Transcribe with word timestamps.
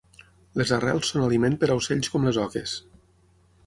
Les 0.61 0.71
arrels 0.77 1.13
són 1.13 1.27
aliment 1.27 1.59
per 1.65 1.71
a 1.71 1.79
ocells 1.83 2.13
com 2.17 2.29
les 2.31 2.43
oques. 2.49 2.79